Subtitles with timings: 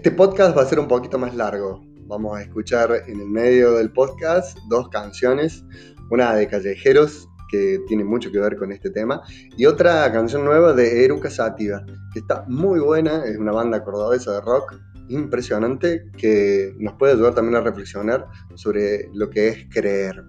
[0.00, 1.84] Este podcast va a ser un poquito más largo.
[2.06, 5.62] Vamos a escuchar en el medio del podcast dos canciones,
[6.10, 9.20] una de Callejeros, que tiene mucho que ver con este tema,
[9.58, 11.84] y otra canción nueva de Eruca Sativa,
[12.14, 17.34] que está muy buena, es una banda cordobesa de rock impresionante que nos puede ayudar
[17.34, 20.24] también a reflexionar sobre lo que es creer.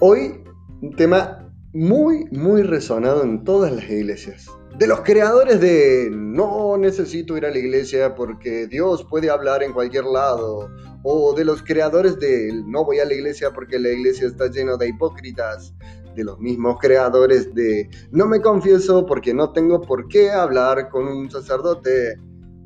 [0.00, 0.42] Hoy
[0.82, 7.36] un tema muy, muy resonado en todas las iglesias de los creadores de no necesito
[7.36, 10.70] ir a la iglesia porque Dios puede hablar en cualquier lado,
[11.02, 14.76] o de los creadores de no voy a la iglesia porque la iglesia está llena
[14.76, 15.74] de hipócritas,
[16.14, 21.08] de los mismos creadores de no me confieso porque no tengo por qué hablar con
[21.08, 22.16] un sacerdote.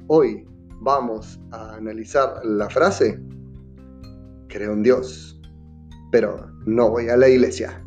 [0.07, 0.47] Hoy
[0.80, 3.19] vamos a analizar la frase,
[4.49, 5.41] creo en Dios,
[6.10, 7.83] pero no voy a la iglesia.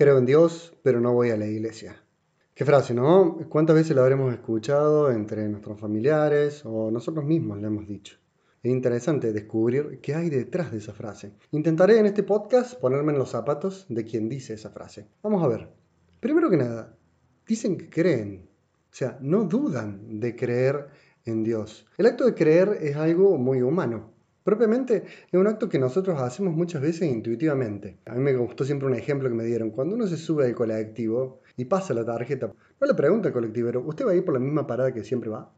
[0.00, 2.02] Creo en Dios, pero no voy a la iglesia.
[2.54, 3.36] Qué frase, ¿no?
[3.50, 8.16] ¿Cuántas veces la habremos escuchado entre nuestros familiares o nosotros mismos la hemos dicho?
[8.62, 11.34] Es interesante descubrir qué hay detrás de esa frase.
[11.50, 15.06] Intentaré en este podcast ponerme en los zapatos de quien dice esa frase.
[15.22, 15.68] Vamos a ver.
[16.18, 16.96] Primero que nada,
[17.46, 18.48] dicen que creen.
[18.90, 20.88] O sea, no dudan de creer
[21.26, 21.86] en Dios.
[21.98, 24.14] El acto de creer es algo muy humano.
[24.42, 27.98] Propiamente es un acto que nosotros hacemos muchas veces intuitivamente.
[28.06, 29.70] A mí me gustó siempre un ejemplo que me dieron.
[29.70, 33.82] Cuando uno se sube al colectivo y pasa la tarjeta, no le pregunta al colectivero,
[33.82, 35.52] ¿usted va a ir por la misma parada que siempre va?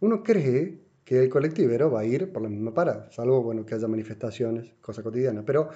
[0.00, 3.74] Uno cree que el colectivero va a ir por la misma parada, salvo bueno, que
[3.74, 5.44] haya manifestaciones, cosa cotidiana.
[5.44, 5.68] Pero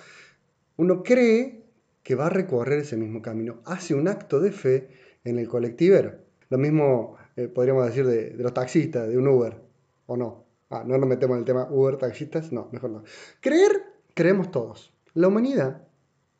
[0.76, 1.66] uno cree
[2.02, 4.88] que va a recorrer ese mismo camino, hace un acto de fe
[5.24, 6.14] en el colectivero.
[6.48, 9.60] Lo mismo eh, podríamos decir de los taxistas, de un Uber,
[10.06, 10.47] ¿o no?
[10.70, 13.02] Ah, no nos metemos en el tema Uber, taxistas, no, mejor no.
[13.40, 13.82] Creer,
[14.14, 14.92] creemos todos.
[15.14, 15.88] La humanidad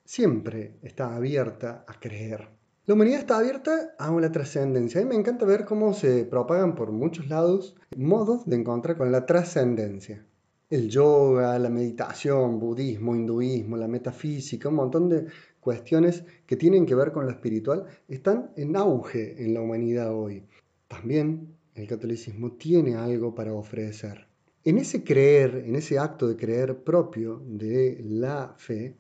[0.05, 2.49] siempre está abierta a creer.
[2.85, 5.01] La humanidad está abierta a una trascendencia.
[5.01, 9.13] A mí me encanta ver cómo se propagan por muchos lados modos de encontrar con
[9.13, 10.25] la trascendencia.
[10.71, 15.27] El yoga, la meditación, budismo, hinduismo, la metafísica, un montón de
[15.61, 20.47] cuestiones que tienen que ver con lo espiritual están en auge en la humanidad hoy.
[20.87, 24.27] También el catolicismo tiene algo para ofrecer.
[24.65, 28.97] En ese creer, en ese acto de creer propio de la fe,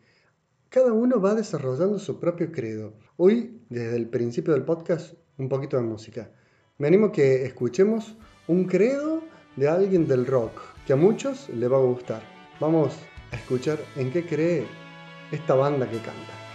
[0.68, 2.94] cada uno va desarrollando su propio credo.
[3.16, 6.30] Hoy, desde el principio del podcast, un poquito de música.
[6.78, 8.16] Me animo a que escuchemos
[8.46, 9.22] un credo
[9.56, 12.22] de alguien del rock, que a muchos le va a gustar.
[12.60, 12.94] Vamos
[13.32, 14.66] a escuchar en qué cree
[15.32, 16.47] esta banda que canta.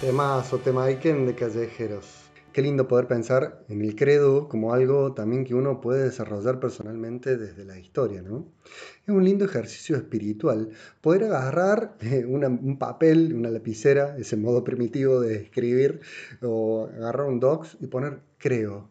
[0.00, 2.06] Temas o temaiken de callejeros.
[2.54, 7.36] Qué lindo poder pensar en el credo como algo también que uno puede desarrollar personalmente
[7.36, 8.50] desde la historia, ¿no?
[9.06, 10.70] Es un lindo ejercicio espiritual
[11.02, 16.00] poder agarrar eh, un papel, una lapicera, ese modo primitivo de escribir,
[16.40, 18.88] o agarrar un docs y poner creo.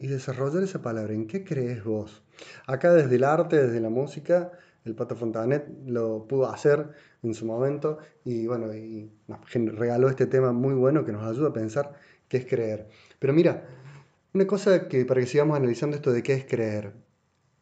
[0.00, 1.14] Y desarrollar esa palabra.
[1.14, 2.24] ¿En qué crees vos?
[2.66, 4.50] Acá desde el arte, desde la música,
[4.84, 6.90] el Pato Fontanet lo pudo hacer
[7.22, 11.48] en su momento y bueno, y nos regaló este tema muy bueno que nos ayuda
[11.48, 11.94] a pensar
[12.28, 12.88] qué es creer.
[13.18, 13.66] Pero mira,
[14.34, 16.94] una cosa que para que sigamos analizando esto de qué es creer.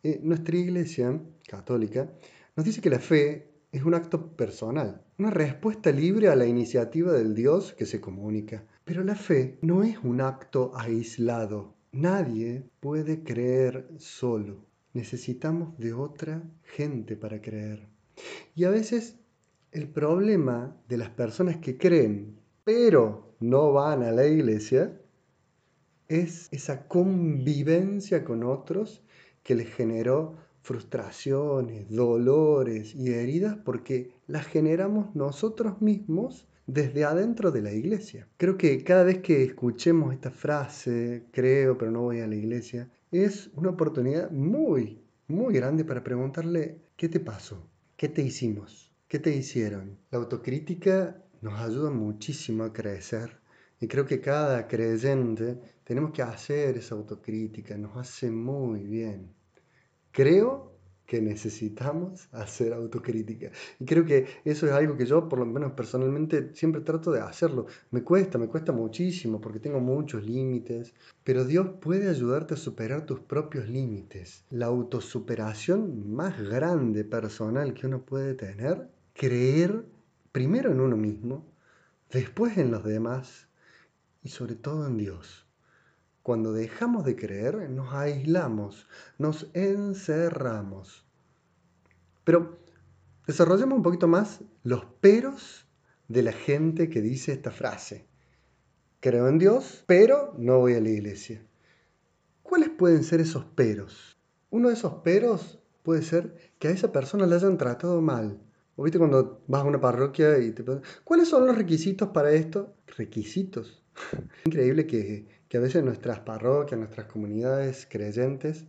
[0.03, 2.11] Eh, nuestra iglesia católica
[2.57, 7.13] nos dice que la fe es un acto personal, una respuesta libre a la iniciativa
[7.13, 8.65] del Dios que se comunica.
[8.85, 11.75] Pero la fe no es un acto aislado.
[11.93, 14.65] Nadie puede creer solo.
[14.95, 17.87] Necesitamos de otra gente para creer.
[18.57, 19.20] Y a veces
[19.73, 25.01] el problema de las personas que creen, pero no van a la iglesia,
[26.09, 29.03] es esa convivencia con otros
[29.43, 37.63] que les generó frustraciones, dolores y heridas porque las generamos nosotros mismos desde adentro de
[37.63, 38.29] la iglesia.
[38.37, 42.91] Creo que cada vez que escuchemos esta frase, creo pero no voy a la iglesia,
[43.11, 47.67] es una oportunidad muy, muy grande para preguntarle, ¿qué te pasó?
[47.97, 48.90] ¿Qué te hicimos?
[49.11, 49.99] ¿Qué te hicieron?
[50.13, 53.41] La autocrítica nos ayuda muchísimo a crecer.
[53.81, 59.35] Y creo que cada creyente tenemos que hacer esa autocrítica, nos hace muy bien.
[60.13, 60.71] Creo
[61.07, 63.51] que necesitamos hacer autocrítica.
[63.81, 67.21] Y creo que eso es algo que yo, por lo menos personalmente, siempre trato de
[67.21, 67.67] hacerlo.
[67.91, 73.07] Me cuesta, me cuesta muchísimo porque tengo muchos límites, pero Dios puede ayudarte a superar
[73.07, 74.45] tus propios límites.
[74.51, 78.89] La autosuperación más grande personal que uno puede tener,
[79.21, 79.85] creer
[80.33, 81.47] primero en uno mismo,
[82.11, 83.49] después en los demás
[84.23, 85.47] y sobre todo en Dios.
[86.23, 91.05] Cuando dejamos de creer, nos aislamos, nos encerramos.
[92.25, 92.61] Pero
[93.27, 95.67] desarrollemos un poquito más los peros
[96.09, 98.07] de la gente que dice esta frase.
[99.01, 101.47] Creo en Dios, pero no voy a la iglesia.
[102.43, 104.19] ¿Cuáles pueden ser esos peros?
[104.49, 108.41] Uno de esos peros puede ser que a esa persona le hayan tratado mal,
[108.81, 110.65] ¿O viste cuando vas a una parroquia y te
[111.05, 112.77] ¿cuáles son los requisitos para esto?
[112.97, 113.85] Requisitos.
[114.47, 118.65] Increíble que, que a veces nuestras parroquias, nuestras comunidades creyentes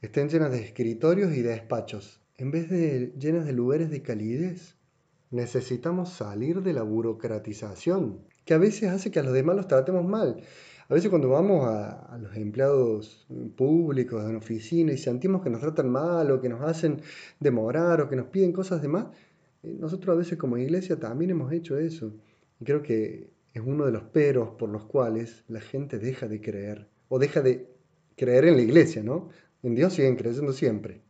[0.00, 4.76] estén llenas de escritorios y de despachos, en vez de llenas de lugares de calidez.
[5.32, 10.06] Necesitamos salir de la burocratización, que a veces hace que a los demás los tratemos
[10.06, 10.44] mal.
[10.88, 15.60] A veces cuando vamos a, a, los empleados públicos en oficina y sentimos que nos
[15.60, 17.02] tratan mal o que nos hacen
[17.40, 19.06] demorar o que nos piden cosas de más,
[19.78, 22.12] nosotros a veces como iglesia también hemos hecho eso.
[22.60, 26.40] Y creo que es uno de los peros por los cuales la gente deja de
[26.40, 27.68] creer o deja de
[28.16, 29.30] creer en la iglesia, ¿no?
[29.62, 31.00] En Dios siguen creyendo siempre.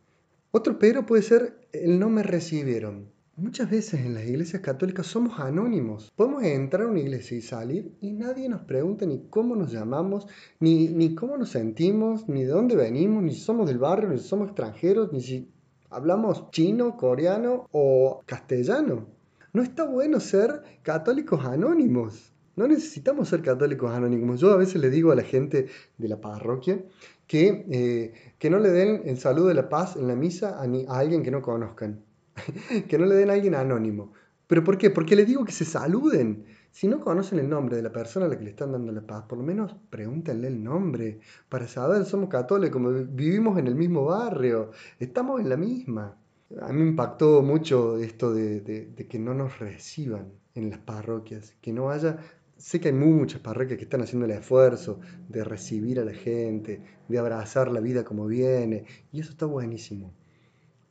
[0.51, 3.09] Otro pero puede ser el no me recibieron.
[3.35, 6.11] Muchas veces en las iglesias católicas somos anónimos.
[6.15, 10.25] Podemos entrar a una iglesia y salir y nadie nos pregunta ni cómo nos llamamos,
[10.59, 14.17] ni, ni cómo nos sentimos, ni de dónde venimos, ni si somos del barrio, ni
[14.17, 15.51] si somos extranjeros, ni si
[15.89, 19.07] Hablamos chino, coreano o castellano.
[19.53, 22.33] No está bueno ser católicos anónimos.
[22.57, 24.39] No necesitamos ser católicos anónimos.
[24.39, 25.67] Yo a veces le digo a la gente
[25.97, 26.83] de la parroquia
[27.25, 30.63] que, eh, que no le den el saludo de la paz en la misa a,
[30.63, 32.03] a alguien que no conozcan.
[32.89, 34.13] que no le den a alguien anónimo.
[34.47, 34.89] ¿Pero por qué?
[34.89, 36.45] Porque le digo que se saluden.
[36.71, 39.01] Si no conocen el nombre de la persona a la que le están dando la
[39.01, 41.19] paz, por lo menos pregúntenle el nombre
[41.49, 42.81] para saber, somos católicos,
[43.15, 46.17] vivimos en el mismo barrio, estamos en la misma.
[46.61, 51.73] A mí impactó mucho esto de, de que no nos reciban en las parroquias, que
[51.73, 52.17] no haya
[52.57, 56.81] sé que hay muchas parroquias que están haciendo el esfuerzo de recibir a la gente,
[57.07, 60.11] de abrazar la vida como viene, y eso está buenísimo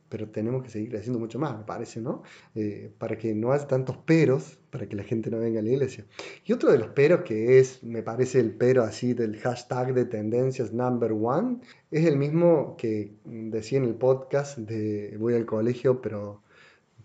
[0.09, 2.23] pero tenemos que seguir haciendo mucho más, me parece, ¿no?
[2.55, 5.69] Eh, para que no haya tantos peros, para que la gente no venga a la
[5.69, 6.05] iglesia.
[6.45, 10.05] Y otro de los peros que es, me parece el pero así del hashtag de
[10.05, 11.59] tendencias number one,
[11.91, 16.41] es el mismo que decía en el podcast de voy al colegio, pero,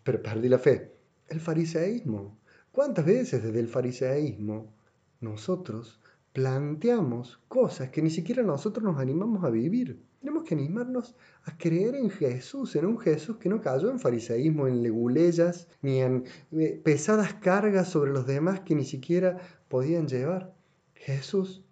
[0.05, 0.93] pero perdí la fe.
[1.29, 2.39] El fariseísmo.
[2.71, 4.73] ¿Cuántas veces desde el fariseísmo
[5.21, 6.01] nosotros
[6.33, 10.01] planteamos cosas que ni siquiera nosotros nos animamos a vivir?
[10.23, 14.69] Tenemos que animarnos a creer en Jesús, en un Jesús que no cayó en fariseísmo,
[14.69, 20.55] en leguleyas, ni en eh, pesadas cargas sobre los demás que ni siquiera podían llevar.
[20.95, 21.65] Jesús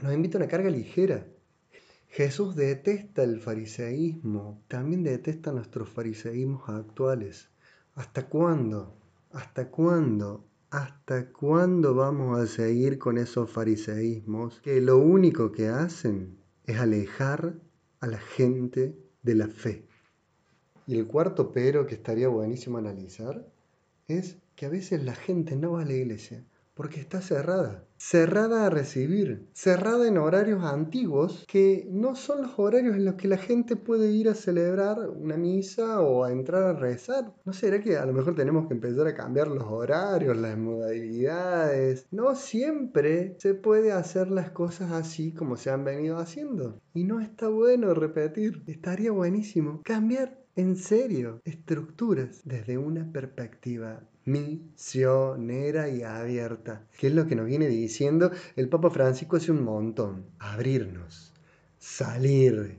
[0.00, 1.26] nos invita a una carga ligera.
[2.06, 7.50] Jesús detesta el fariseísmo, también detesta nuestros fariseísmos actuales.
[7.96, 8.96] ¿Hasta cuándo?
[9.32, 16.36] ¿Hasta cuándo ¿Hasta cuándo vamos a seguir con esos fariseísmos que lo único que hacen
[16.66, 17.54] es alejar
[18.00, 19.84] a la gente de la fe?
[20.86, 23.46] Y el cuarto pero que estaría buenísimo analizar
[24.06, 26.44] es que a veces la gente no va a la iglesia
[26.78, 27.84] porque está cerrada.
[27.96, 33.26] Cerrada a recibir, cerrada en horarios antiguos que no son los horarios en los que
[33.26, 37.34] la gente puede ir a celebrar una misa o a entrar a rezar.
[37.44, 42.06] ¿No será que a lo mejor tenemos que empezar a cambiar los horarios, las modalidades?
[42.12, 46.80] No siempre se puede hacer las cosas así como se han venido haciendo.
[46.94, 55.88] Y no está bueno repetir, estaría buenísimo cambiar en serio estructuras desde una perspectiva misionera
[55.88, 60.26] y abierta, que es lo que nos viene diciendo el Papa Francisco hace un montón,
[60.38, 61.32] abrirnos,
[61.78, 62.78] salir.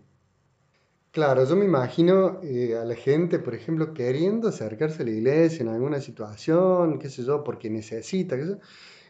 [1.11, 5.63] Claro, yo me imagino eh, a la gente, por ejemplo, queriendo acercarse a la iglesia
[5.63, 8.57] en alguna situación, qué sé yo, porque necesita, qué sé yo,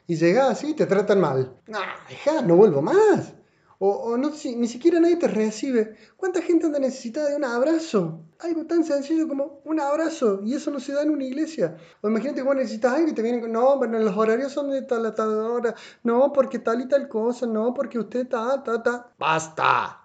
[0.08, 1.58] y llega así y te tratan mal.
[1.68, 3.34] No, deja, no vuelvo más.
[3.82, 5.96] O, no, si, ni siquiera nadie te recibe.
[6.18, 8.26] ¿Cuánta gente anda necesitada de un abrazo?
[8.40, 10.42] Algo tan sencillo como un abrazo.
[10.44, 11.78] Y eso no se da en una iglesia.
[12.02, 14.70] O imagínate que vos necesitas algo y te vienen con, no, bueno, los horarios son
[14.70, 15.76] de tal a tal hora.
[16.04, 17.48] No, porque tal y tal cosa.
[17.48, 19.14] No, porque usted ta, ta, ta.
[19.18, 20.02] Basta.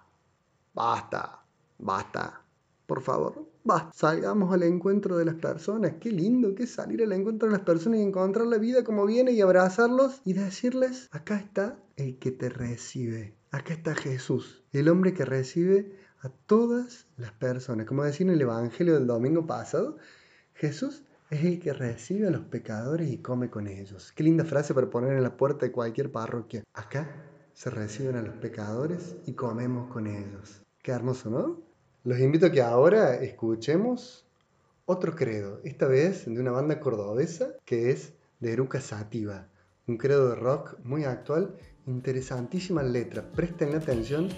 [0.73, 1.43] Basta.
[1.77, 2.41] Basta.
[2.85, 3.91] Por favor, basta.
[3.93, 5.95] Salgamos al encuentro de las personas.
[5.99, 9.31] Qué lindo que salir al encuentro de las personas y encontrar la vida como viene
[9.31, 13.35] y abrazarlos y decirles, acá está el que te recibe.
[13.55, 17.85] Acá está Jesús, el hombre que recibe a todas las personas.
[17.85, 19.95] Como decía en el Evangelio del domingo pasado,
[20.55, 24.11] Jesús es el que recibe a los pecadores y come con ellos.
[24.11, 26.65] Qué linda frase para poner en la puerta de cualquier parroquia.
[26.73, 27.09] Acá
[27.53, 30.61] se reciben a los pecadores y comemos con ellos.
[30.83, 31.61] Qué hermoso, ¿no?
[32.03, 34.27] Los invito a que ahora escuchemos
[34.85, 39.47] otro credo, esta vez de una banda cordobesa que es de Eruca Sativa,
[39.87, 41.55] un credo de rock muy actual
[41.87, 44.29] Interesantísima letra, presten atención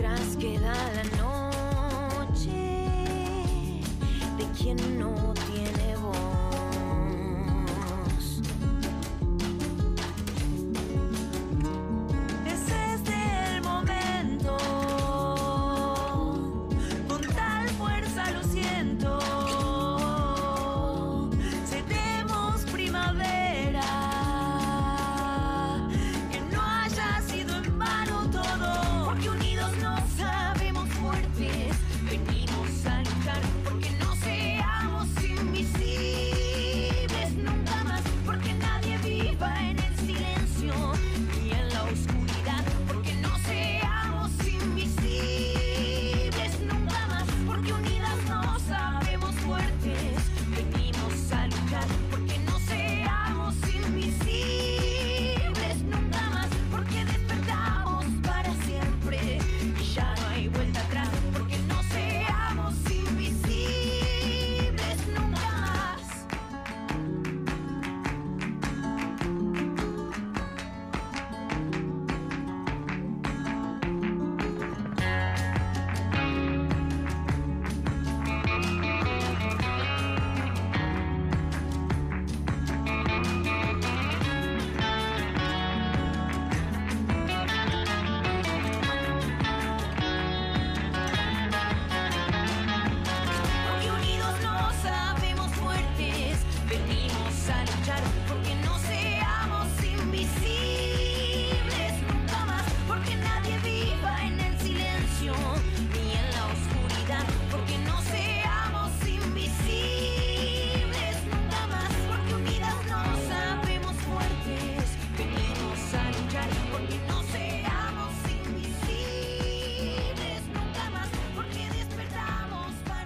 [0.00, 1.19] atrás queda la.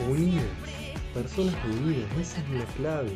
[0.00, 0.44] Unidas,
[1.12, 3.12] personas unidas, esa es la clave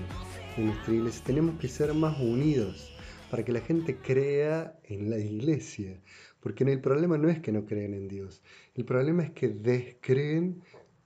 [0.56, 1.24] de nuestra iglesia.
[1.24, 2.94] Tenemos que ser más unidos
[3.30, 6.00] para que la gente crea en la iglesia.
[6.40, 8.42] Porque el problema no es que no creen en Dios,
[8.74, 10.62] el problema es que descreen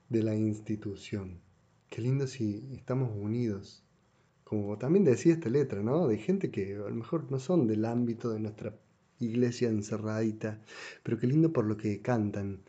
[0.09, 1.41] de la institución.
[1.89, 3.83] Qué lindo si estamos unidos.
[4.43, 6.07] Como también decía esta letra, ¿no?
[6.07, 8.75] De gente que a lo mejor no son del ámbito de nuestra
[9.19, 10.61] iglesia encerradita,
[11.01, 12.61] pero qué lindo por lo que cantan,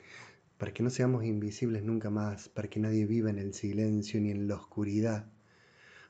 [0.58, 4.30] para que no seamos invisibles nunca más, para que nadie viva en el silencio ni
[4.30, 5.26] en la oscuridad,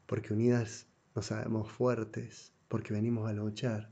[0.07, 3.90] porque unidas nos sabemos fuertes, porque venimos a luchar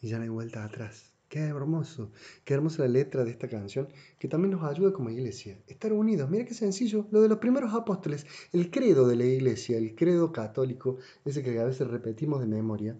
[0.00, 1.12] y ya no hay vuelta atrás.
[1.28, 2.10] Qué hermoso,
[2.44, 5.58] qué hermosa la letra de esta canción que también nos ayuda como iglesia.
[5.66, 9.76] Estar unidos, mira qué sencillo, lo de los primeros apóstoles, el credo de la iglesia,
[9.76, 12.96] el credo católico, ese que a veces repetimos de memoria,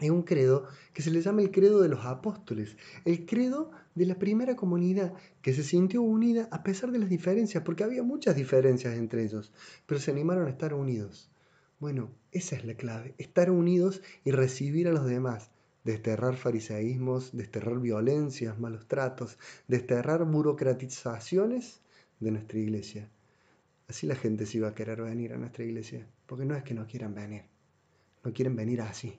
[0.00, 4.06] es un credo que se le llama el credo de los apóstoles, el credo de
[4.06, 8.36] la primera comunidad que se sintió unida a pesar de las diferencias, porque había muchas
[8.36, 9.52] diferencias entre ellos,
[9.86, 11.30] pero se animaron a estar unidos.
[11.78, 15.50] Bueno, esa es la clave, estar unidos y recibir a los demás,
[15.84, 21.80] desterrar fariseísmos, desterrar violencias, malos tratos, desterrar burocratizaciones
[22.20, 23.10] de nuestra iglesia.
[23.88, 26.74] Así la gente se iba a querer venir a nuestra iglesia, porque no es que
[26.74, 27.44] no quieran venir,
[28.24, 29.18] no quieren venir así.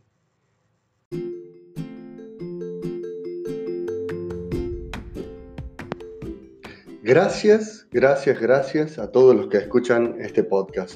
[7.08, 10.96] Gracias, gracias, gracias a todos los que escuchan este podcast.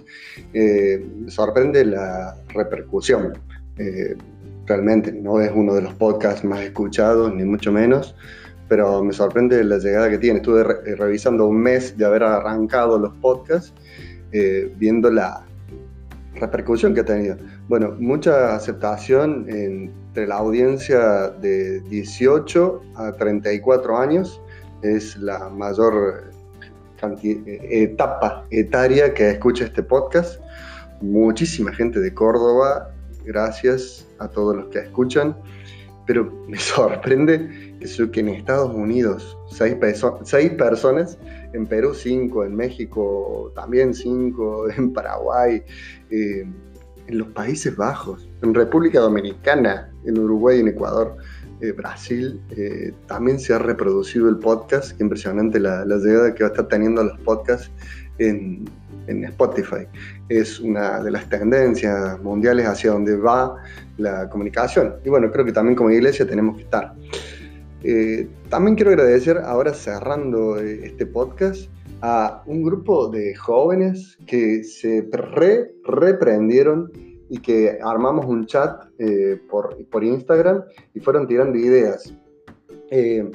[0.55, 3.37] Eh, sorprende la repercusión.
[3.77, 4.17] Eh,
[4.65, 8.15] realmente no es uno de los podcasts más escuchados, ni mucho menos,
[8.67, 10.37] pero me sorprende la llegada que tiene.
[10.37, 13.71] Estuve eh, revisando un mes de haber arrancado los podcasts,
[14.77, 15.45] viendo la
[16.33, 17.37] repercusión que ha tenido.
[17.67, 24.41] Bueno, mucha aceptación entre la audiencia de 18 a 34 años
[24.81, 26.31] es la mayor
[27.41, 30.41] etapa etaria que escucha este podcast.
[31.01, 32.91] Muchísima gente de Córdoba,
[33.25, 35.35] gracias a todos los que escuchan,
[36.05, 37.77] pero me sorprende
[38.11, 39.75] que, en Estados Unidos seis,
[40.23, 41.17] seis personas,
[41.53, 45.63] en Perú cinco, en México también cinco, en Paraguay,
[46.09, 46.45] eh,
[47.07, 51.17] en los Países Bajos, en República Dominicana, en Uruguay y en Ecuador
[51.61, 54.99] eh, Brasil, eh, también se ha reproducido el podcast.
[55.01, 57.71] Impresionante la, llegada que va a estar teniendo los podcasts
[58.17, 58.65] en,
[59.07, 59.87] Spotify.
[60.29, 63.55] Es una de las tendencias mundiales hacia donde va
[63.97, 64.97] la comunicación.
[65.03, 66.93] Y bueno, creo que también como iglesia tenemos que estar.
[67.83, 75.09] Eh, también quiero agradecer, ahora cerrando este podcast, a un grupo de jóvenes que se
[75.11, 76.91] re, reprendieron
[77.29, 80.63] y que armamos un chat eh, por, por, Instagram
[80.95, 82.13] y fueron tirando ideas.
[82.89, 83.29] Eh,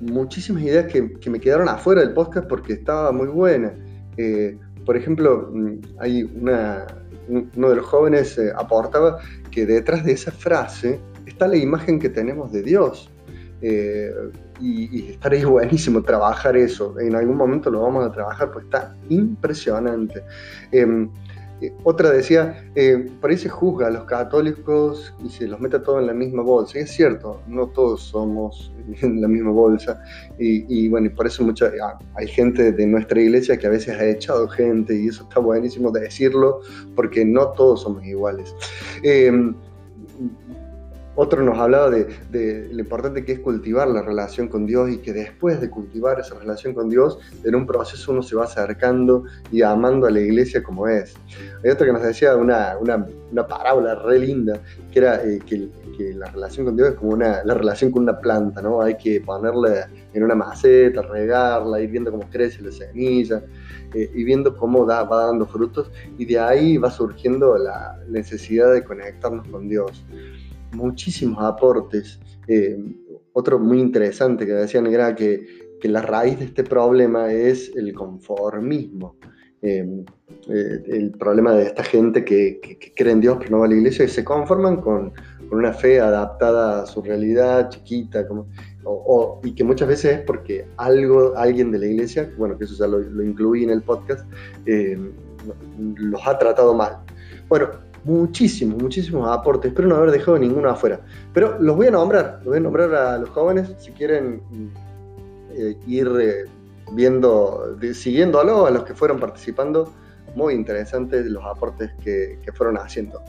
[0.00, 3.74] muchísimas ideas que, que, me quedaron afuera del podcast porque estaba muy buena.
[4.16, 6.86] Eh, por ejemplo, mm, hay una,
[7.28, 9.18] uno de los jóvenes aportaba
[9.50, 13.10] que detrás de esa frase está la imagen que tenemos de Dios.
[13.60, 16.98] y, estaría buenísimo trabajar eso.
[16.98, 20.22] En algún momento lo vamos a trabajar, pues está impresionante.
[20.72, 21.10] Em,
[21.84, 26.14] otra decía, eh, por juzga a los católicos y se los mete todos en la
[26.14, 26.78] misma bolsa.
[26.78, 30.02] Y es cierto, no todos somos en la misma bolsa.
[30.38, 33.98] Y, bueno, y por eso mucha, ah, hay gente de nuestra iglesia que a veces
[33.98, 36.60] ha echado gente y eso está buenísimo de decirlo
[36.96, 38.54] porque no todos somos iguales.
[39.02, 39.30] Eh,
[41.20, 45.12] otro nos hablaba de, lo importante que es cultivar la relación con Dios y que
[45.12, 49.60] después de cultivar esa relación con Dios, en un proceso uno se va acercando y
[49.60, 51.14] amando a la iglesia como es.
[51.62, 55.68] Hay otro que nos decía una, una, parábola re linda, que era eh, que,
[56.14, 58.80] la relación con Dios es como una, la relación con una planta, ¿no?
[58.80, 63.42] Hay que ponerla en una maceta, regarla, ir viendo cómo crece la semilla,
[63.92, 68.72] eh, y viendo cómo da, va dando frutos, y de ahí va surgiendo la necesidad
[68.72, 70.02] de conectarnos con Dios
[70.72, 72.18] muchísimos aportes.
[72.48, 72.78] Eh,
[73.32, 79.16] otro muy interesante que decían era que, la raíz de este problema es el conformismo.
[79.62, 80.04] Eh,
[80.48, 82.60] eh, el problema de esta gente que,
[82.94, 85.12] cree en Dios pero no va a la iglesia y se conforman con,
[85.50, 88.46] una fe adaptada a su realidad chiquita como,
[89.42, 92.86] y que muchas veces es porque algo, alguien de la iglesia, bueno, que eso ya
[92.86, 94.24] lo, lo incluí en el podcast,
[95.96, 96.98] los ha tratado mal.
[97.48, 97.70] Bueno,
[98.04, 99.70] muchísimos, muchísimos aportes.
[99.70, 101.00] Espero no haber dejado ninguno afuera.
[101.32, 104.40] Pero los voy a nombrar, los voy a nombrar a los jóvenes si quieren
[105.52, 106.44] eh, ir eh,
[106.92, 109.92] viendo, siguiéndolo a los que fueron participando.
[110.34, 113.22] Muy interesantes los aportes que, fueron haciendo.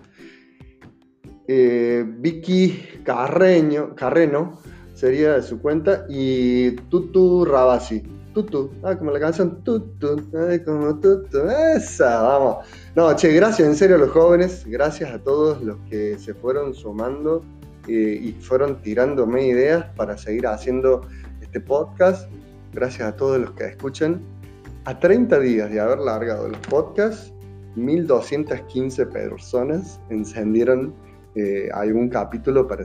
[1.48, 4.60] eh, Vicky Carreño, Carreno,
[4.94, 8.04] sería de su cuenta, y Tutu Rabasi.
[8.34, 10.16] Tutu, ah, como la canción Tutu,
[10.66, 11.40] como Tutu,
[11.76, 12.66] esa, vamos.
[12.96, 16.74] No, che, gracias en serio a los jóvenes, gracias a todos los que se fueron
[16.74, 17.44] sumando
[17.90, 21.02] eh, y fueron tirándome ideas para seguir haciendo
[21.42, 22.32] este podcast.
[22.72, 24.22] Gracias a todos los que escuchan.
[24.86, 27.32] A 30 días de haber largado el podcast,
[27.76, 30.96] 1215 personas encendieron
[31.36, 32.84] eh, algún capítulo para,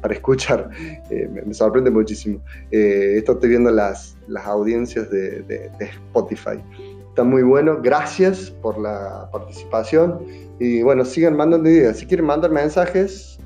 [0.00, 0.68] para, escuchar.
[1.10, 2.40] Eh, me, sorprende muchísimo.
[2.70, 6.62] Eh, esto estoy viendo las, las audiencias de, Spotify.
[7.08, 7.80] Está muy bueno.
[7.82, 10.22] Gracias por la participación.
[10.60, 11.98] Y bueno, sigan mandando ideas.
[11.98, 13.40] Si quieren mandar mensajes,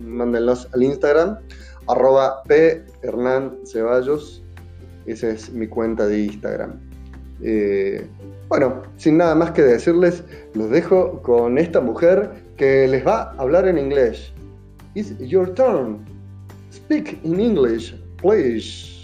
[0.00, 1.38] mándenlos al Instagram,
[1.86, 2.84] arroba P.
[3.02, 4.42] Hernán Ceballos.
[5.06, 6.80] Esa es mi cuenta de Instagram.
[8.48, 13.34] bueno, sin nada más que decirles, los dejo con esta mujer que les va a
[13.38, 14.32] hablar en inglés.
[14.94, 16.04] It's your turn.
[16.70, 18.95] Speak in English, please.